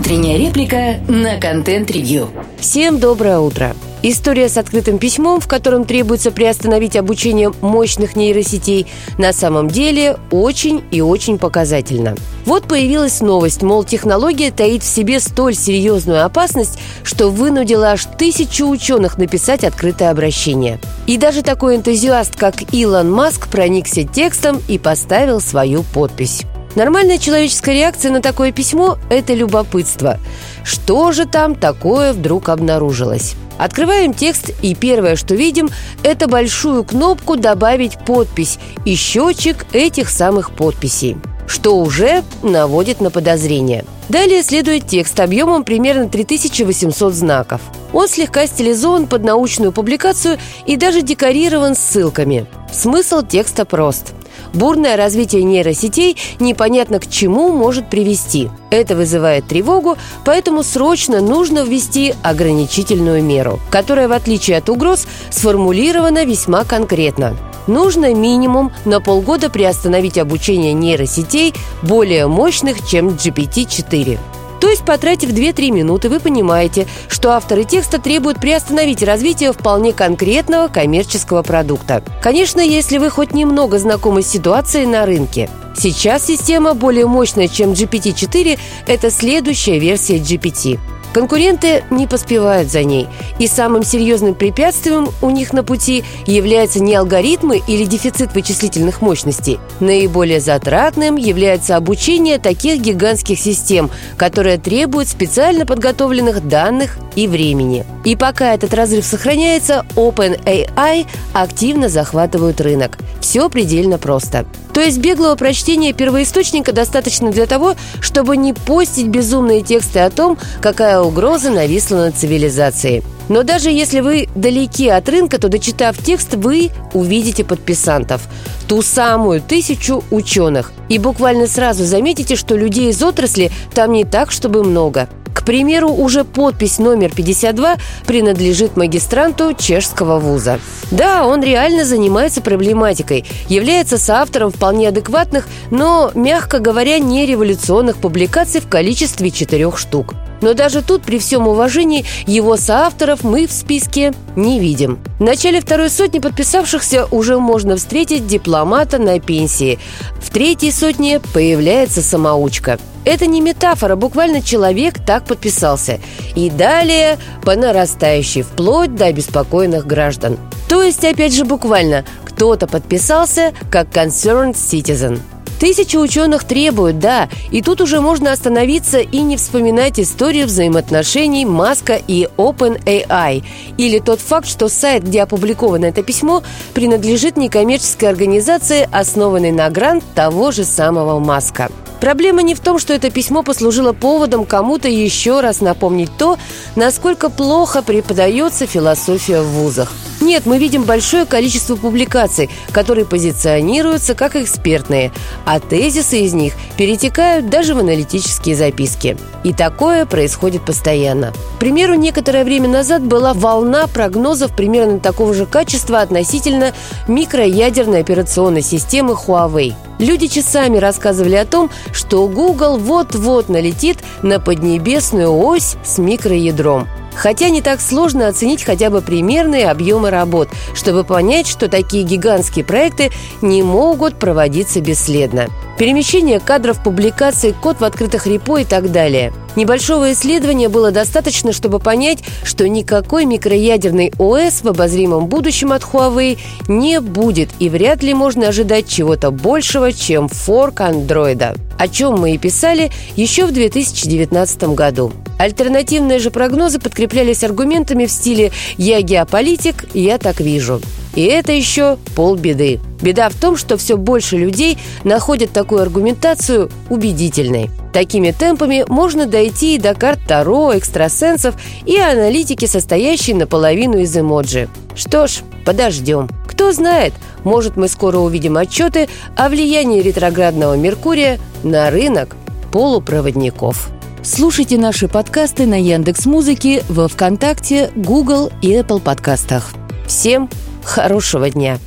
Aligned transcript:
Утренняя 0.00 0.38
реплика 0.38 0.98
на 1.08 1.38
контент-ревью. 1.38 2.30
Всем 2.58 2.98
доброе 2.98 3.38
утро. 3.38 3.76
История 4.02 4.48
с 4.48 4.56
открытым 4.56 4.96
письмом, 4.96 5.40
в 5.40 5.46
котором 5.46 5.84
требуется 5.84 6.30
приостановить 6.30 6.96
обучение 6.96 7.52
мощных 7.60 8.16
нейросетей, 8.16 8.86
на 9.18 9.34
самом 9.34 9.68
деле 9.68 10.16
очень 10.30 10.82
и 10.90 11.02
очень 11.02 11.36
показательна. 11.36 12.16
Вот 12.46 12.64
появилась 12.64 13.20
новость, 13.20 13.60
мол, 13.62 13.84
технология 13.84 14.50
таит 14.50 14.82
в 14.82 14.86
себе 14.86 15.20
столь 15.20 15.54
серьезную 15.54 16.24
опасность, 16.24 16.78
что 17.02 17.28
вынудила 17.28 17.90
аж 17.90 18.06
тысячу 18.16 18.68
ученых 18.68 19.18
написать 19.18 19.64
открытое 19.64 20.08
обращение. 20.08 20.80
И 21.06 21.18
даже 21.18 21.42
такой 21.42 21.76
энтузиаст, 21.76 22.36
как 22.36 22.72
Илон 22.72 23.12
Маск, 23.12 23.48
проникся 23.48 24.04
текстом 24.04 24.62
и 24.66 24.78
поставил 24.78 25.42
свою 25.42 25.82
подпись. 25.82 26.46
Нормальная 26.76 27.18
человеческая 27.18 27.74
реакция 27.74 28.12
на 28.12 28.22
такое 28.22 28.52
письмо– 28.52 28.96
это 29.10 29.34
любопытство. 29.34 30.18
Что 30.62 31.10
же 31.12 31.26
там 31.26 31.54
такое 31.54 32.12
вдруг 32.12 32.48
обнаружилось? 32.48 33.34
Открываем 33.58 34.14
текст, 34.14 34.50
и 34.62 34.74
первое, 34.74 35.16
что 35.16 35.34
видим, 35.34 35.68
это 36.02 36.28
большую 36.28 36.84
кнопку 36.84 37.36
«Добавить 37.36 37.98
подпись» 37.98 38.58
и 38.84 38.94
счетчик 38.94 39.66
этих 39.72 40.08
самых 40.08 40.52
подписей 40.52 41.16
что 41.50 41.78
уже 41.78 42.22
наводит 42.44 43.00
на 43.00 43.10
подозрение. 43.10 43.84
Далее 44.08 44.44
следует 44.44 44.86
текст 44.86 45.18
объемом 45.18 45.64
примерно 45.64 46.08
3800 46.08 47.12
знаков. 47.12 47.60
Он 47.92 48.06
слегка 48.06 48.46
стилизован 48.46 49.08
под 49.08 49.24
научную 49.24 49.72
публикацию 49.72 50.38
и 50.64 50.76
даже 50.76 51.02
декорирован 51.02 51.74
ссылками. 51.74 52.46
Смысл 52.72 53.22
текста 53.22 53.64
прост– 53.64 54.12
Бурное 54.52 54.96
развитие 54.96 55.44
нейросетей 55.44 56.16
непонятно 56.40 56.98
к 56.98 57.08
чему 57.08 57.52
может 57.52 57.88
привести. 57.88 58.50
Это 58.70 58.96
вызывает 58.96 59.46
тревогу, 59.46 59.96
поэтому 60.24 60.62
срочно 60.62 61.20
нужно 61.20 61.64
ввести 61.64 62.14
ограничительную 62.22 63.22
меру, 63.22 63.60
которая, 63.70 64.08
в 64.08 64.12
отличие 64.12 64.58
от 64.58 64.68
угроз, 64.68 65.06
сформулирована 65.30 66.24
весьма 66.24 66.64
конкретно. 66.64 67.36
Нужно 67.66 68.12
минимум 68.14 68.72
на 68.84 69.00
полгода 69.00 69.50
приостановить 69.50 70.18
обучение 70.18 70.72
нейросетей 70.72 71.54
более 71.82 72.26
мощных, 72.26 72.86
чем 72.86 73.10
GPT-4. 73.10 74.18
То 74.60 74.68
есть, 74.68 74.84
потратив 74.84 75.30
2-3 75.30 75.70
минуты, 75.70 76.08
вы 76.08 76.20
понимаете, 76.20 76.86
что 77.08 77.32
авторы 77.32 77.64
текста 77.64 77.98
требуют 77.98 78.40
приостановить 78.40 79.02
развитие 79.02 79.52
вполне 79.52 79.92
конкретного 79.92 80.68
коммерческого 80.68 81.42
продукта. 81.42 82.04
Конечно, 82.22 82.60
если 82.60 82.98
вы 82.98 83.10
хоть 83.10 83.32
немного 83.32 83.78
знакомы 83.78 84.22
с 84.22 84.26
ситуацией 84.26 84.86
на 84.86 85.06
рынке. 85.06 85.48
Сейчас 85.76 86.26
система 86.26 86.74
более 86.74 87.06
мощная, 87.06 87.48
чем 87.48 87.72
GPT-4, 87.72 88.58
это 88.86 89.10
следующая 89.10 89.78
версия 89.78 90.18
GPT. 90.18 90.78
Конкуренты 91.12 91.82
не 91.90 92.06
поспевают 92.06 92.70
за 92.70 92.84
ней, 92.84 93.08
и 93.40 93.48
самым 93.48 93.82
серьезным 93.82 94.34
препятствием 94.34 95.08
у 95.22 95.30
них 95.30 95.52
на 95.52 95.64
пути 95.64 96.04
являются 96.24 96.80
не 96.80 96.94
алгоритмы 96.94 97.60
или 97.66 97.84
дефицит 97.84 98.32
вычислительных 98.34 99.02
мощностей. 99.02 99.58
Наиболее 99.80 100.40
затратным 100.40 101.16
является 101.16 101.76
обучение 101.76 102.38
таких 102.38 102.80
гигантских 102.80 103.40
систем, 103.40 103.90
которые 104.16 104.58
требуют 104.58 105.08
специально 105.08 105.66
подготовленных 105.66 106.46
данных 106.46 106.98
и 107.16 107.26
времени. 107.26 107.84
И 108.04 108.14
пока 108.14 108.54
этот 108.54 108.72
разрыв 108.72 109.04
сохраняется, 109.04 109.84
OpenAI 109.96 111.06
активно 111.32 111.88
захватывают 111.88 112.60
рынок. 112.60 112.98
Все 113.20 113.48
предельно 113.48 113.98
просто. 113.98 114.46
То 114.72 114.80
есть 114.80 114.98
беглого 114.98 115.34
прочтения 115.34 115.92
первоисточника 115.92 116.72
достаточно 116.72 117.30
для 117.30 117.46
того, 117.46 117.74
чтобы 118.00 118.36
не 118.36 118.52
постить 118.52 119.08
безумные 119.08 119.62
тексты 119.62 119.98
о 119.98 120.10
том, 120.10 120.38
какая 120.60 120.99
угроза 121.02 121.50
нависла 121.50 121.96
над 121.96 122.16
цивилизацией. 122.16 123.02
Но 123.28 123.44
даже 123.44 123.70
если 123.70 124.00
вы 124.00 124.28
далеки 124.34 124.88
от 124.88 125.08
рынка, 125.08 125.38
то 125.38 125.48
дочитав 125.48 125.96
текст, 125.98 126.34
вы 126.34 126.70
увидите 126.92 127.44
подписантов. 127.44 128.22
Ту 128.66 128.82
самую 128.82 129.40
тысячу 129.40 130.02
ученых. 130.10 130.72
И 130.88 130.98
буквально 130.98 131.46
сразу 131.46 131.84
заметите, 131.84 132.34
что 132.34 132.56
людей 132.56 132.90
из 132.90 133.00
отрасли 133.02 133.52
там 133.72 133.92
не 133.92 134.04
так, 134.04 134.32
чтобы 134.32 134.64
много. 134.64 135.08
К 135.32 135.44
примеру, 135.44 135.90
уже 135.90 136.24
подпись 136.24 136.78
номер 136.78 137.12
52 137.14 137.76
принадлежит 138.06 138.76
магистранту 138.76 139.54
чешского 139.54 140.18
вуза. 140.18 140.58
Да, 140.90 141.24
он 141.24 141.42
реально 141.42 141.84
занимается 141.84 142.40
проблематикой, 142.40 143.24
является 143.48 143.96
соавтором 143.96 144.50
вполне 144.50 144.88
адекватных, 144.88 145.46
но, 145.70 146.10
мягко 146.14 146.58
говоря, 146.58 146.98
не 146.98 147.26
революционных 147.26 147.96
публикаций 147.98 148.60
в 148.60 148.68
количестве 148.68 149.30
четырех 149.30 149.78
штук. 149.78 150.14
Но 150.40 150.54
даже 150.54 150.82
тут, 150.82 151.02
при 151.02 151.18
всем 151.18 151.48
уважении, 151.48 152.04
его 152.26 152.56
соавторов 152.56 153.24
мы 153.24 153.46
в 153.46 153.52
списке 153.52 154.12
не 154.36 154.58
видим. 154.58 154.98
В 155.18 155.22
начале 155.22 155.60
второй 155.60 155.90
сотни 155.90 156.18
подписавшихся 156.18 157.06
уже 157.10 157.38
можно 157.38 157.76
встретить 157.76 158.26
дипломата 158.26 158.98
на 158.98 159.20
пенсии. 159.20 159.78
В 160.20 160.30
третьей 160.30 160.72
сотне 160.72 161.20
появляется 161.20 162.02
самоучка. 162.02 162.78
Это 163.04 163.26
не 163.26 163.40
метафора, 163.40 163.96
буквально 163.96 164.42
человек 164.42 164.98
так 165.04 165.24
подписался. 165.24 166.00
И 166.36 166.50
далее 166.50 167.18
по 167.42 167.56
нарастающей, 167.56 168.42
вплоть 168.42 168.94
до 168.94 169.06
обеспокоенных 169.06 169.86
граждан. 169.86 170.38
То 170.68 170.82
есть, 170.82 171.04
опять 171.04 171.34
же, 171.34 171.44
буквально, 171.44 172.04
кто-то 172.24 172.66
подписался 172.66 173.52
как 173.70 173.88
concerned 173.88 174.54
citizen. 174.54 175.20
Тысячи 175.60 175.98
ученых 175.98 176.44
требуют, 176.44 176.98
да, 177.00 177.28
и 177.50 177.60
тут 177.60 177.82
уже 177.82 178.00
можно 178.00 178.32
остановиться 178.32 178.98
и 178.98 179.20
не 179.20 179.36
вспоминать 179.36 180.00
историю 180.00 180.46
взаимоотношений 180.46 181.44
Маска 181.44 181.96
и 181.96 182.26
OpenAI, 182.38 183.44
или 183.76 183.98
тот 183.98 184.20
факт, 184.20 184.48
что 184.48 184.70
сайт, 184.70 185.04
где 185.04 185.22
опубликовано 185.22 185.84
это 185.84 186.02
письмо, 186.02 186.42
принадлежит 186.72 187.36
некоммерческой 187.36 188.08
организации, 188.08 188.88
основанной 188.90 189.52
на 189.52 189.68
грант 189.68 190.02
того 190.14 190.50
же 190.50 190.64
самого 190.64 191.18
Маска. 191.18 191.70
Проблема 192.00 192.42
не 192.42 192.54
в 192.54 192.60
том, 192.60 192.78
что 192.78 192.94
это 192.94 193.10
письмо 193.10 193.42
послужило 193.42 193.92
поводом 193.92 194.46
кому-то 194.46 194.88
еще 194.88 195.40
раз 195.40 195.60
напомнить 195.60 196.10
то, 196.16 196.38
насколько 196.74 197.28
плохо 197.28 197.82
преподается 197.82 198.66
философия 198.66 199.42
в 199.42 199.48
вузах. 199.48 199.92
Нет, 200.20 200.44
мы 200.46 200.58
видим 200.58 200.84
большое 200.84 201.24
количество 201.24 201.76
публикаций, 201.76 202.50
которые 202.72 203.04
позиционируются 203.04 204.14
как 204.14 204.36
экспертные, 204.36 205.12
а 205.44 205.60
тезисы 205.60 206.20
из 206.20 206.34
них 206.34 206.54
перетекают 206.76 207.48
даже 207.48 207.74
в 207.74 207.78
аналитические 207.78 208.54
записки. 208.54 209.16
И 209.44 209.52
такое 209.52 210.04
происходит 210.06 210.64
постоянно. 210.64 211.32
К 211.56 211.60
примеру, 211.60 211.94
некоторое 211.94 212.44
время 212.44 212.68
назад 212.68 213.02
была 213.02 213.32
волна 213.32 213.86
прогнозов 213.86 214.54
примерно 214.54 215.00
такого 215.00 215.32
же 215.34 215.46
качества 215.46 216.00
относительно 216.00 216.72
микроядерной 217.08 218.00
операционной 218.00 218.62
системы 218.62 219.14
Huawei. 219.14 219.74
Люди 220.00 220.28
часами 220.28 220.78
рассказывали 220.78 221.34
о 221.34 221.44
том, 221.44 221.70
что 221.92 222.26
Google 222.26 222.78
вот-вот 222.78 223.50
налетит 223.50 223.98
на 224.22 224.40
поднебесную 224.40 225.30
ось 225.30 225.76
с 225.84 225.98
микроядром. 225.98 226.88
Хотя 227.14 227.48
не 227.50 227.60
так 227.60 227.80
сложно 227.80 228.28
оценить 228.28 228.64
хотя 228.64 228.90
бы 228.90 229.00
примерные 229.00 229.70
объемы 229.70 230.10
работ, 230.10 230.48
чтобы 230.74 231.04
понять, 231.04 231.46
что 231.46 231.68
такие 231.68 232.04
гигантские 232.04 232.64
проекты 232.64 233.10
не 233.42 233.62
могут 233.62 234.18
проводиться 234.18 234.80
бесследно. 234.80 235.48
Перемещение 235.78 236.40
кадров, 236.40 236.82
публикаций, 236.82 237.54
код 237.54 237.80
в 237.80 237.84
открытых 237.84 238.26
репо 238.26 238.58
и 238.58 238.64
так 238.64 238.92
далее. 238.92 239.32
Небольшого 239.56 240.12
исследования 240.12 240.68
было 240.68 240.90
достаточно, 240.90 241.52
чтобы 241.52 241.78
понять, 241.78 242.22
что 242.44 242.68
никакой 242.68 243.24
микроядерный 243.24 244.12
ОС 244.18 244.62
в 244.62 244.68
обозримом 244.68 245.26
будущем 245.26 245.72
от 245.72 245.82
Huawei 245.82 246.38
не 246.68 247.00
будет 247.00 247.48
и 247.58 247.68
вряд 247.68 248.02
ли 248.02 248.14
можно 248.14 248.48
ожидать 248.48 248.88
чего-то 248.88 249.30
большего, 249.30 249.92
чем 249.92 250.28
форк 250.28 250.82
андроида 250.82 251.54
о 251.80 251.88
чем 251.88 252.20
мы 252.20 252.32
и 252.34 252.38
писали 252.38 252.90
еще 253.16 253.46
в 253.46 253.52
2019 253.52 254.62
году. 254.74 255.12
Альтернативные 255.38 256.18
же 256.18 256.30
прогнозы 256.30 256.78
подкреплялись 256.78 257.42
аргументами 257.42 258.04
в 258.04 258.12
стиле 258.12 258.52
«я 258.76 259.00
геополитик, 259.00 259.86
я 259.94 260.18
так 260.18 260.40
вижу». 260.40 260.82
И 261.14 261.22
это 261.24 261.52
еще 261.52 261.96
полбеды. 262.14 262.80
Беда 263.00 263.30
в 263.30 263.34
том, 263.34 263.56
что 263.56 263.78
все 263.78 263.96
больше 263.96 264.36
людей 264.36 264.76
находят 265.04 265.52
такую 265.52 265.80
аргументацию 265.80 266.70
убедительной. 266.90 267.70
Такими 267.94 268.30
темпами 268.30 268.84
можно 268.86 269.24
дойти 269.24 269.76
и 269.76 269.78
до 269.78 269.94
карт 269.94 270.20
Таро, 270.28 270.76
экстрасенсов 270.76 271.54
и 271.86 271.96
аналитики, 271.96 272.66
состоящей 272.66 273.32
наполовину 273.32 273.98
из 273.98 274.14
эмоджи. 274.16 274.68
Что 274.94 275.26
ж, 275.26 275.40
подождем. 275.64 276.28
Кто 276.46 276.72
знает, 276.72 277.14
может 277.44 277.76
мы 277.76 277.88
скоро 277.88 278.18
увидим 278.18 278.56
отчеты 278.56 279.08
о 279.36 279.48
влиянии 279.48 280.00
ретроградного 280.00 280.74
Меркурия 280.74 281.38
на 281.62 281.90
рынок 281.90 282.36
полупроводников. 282.72 283.90
Слушайте 284.22 284.76
наши 284.78 285.08
подкасты 285.08 285.66
на 285.66 285.80
Яндекс 285.80 286.26
Музыке, 286.26 286.82
во 286.88 287.08
ВКонтакте, 287.08 287.90
Google 287.96 288.50
и 288.60 288.72
Apple 288.72 289.00
подкастах. 289.00 289.70
Всем 290.06 290.50
хорошего 290.84 291.48
дня. 291.50 291.78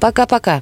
Пока-пока. 0.00 0.56